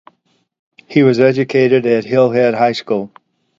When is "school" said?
2.71-3.11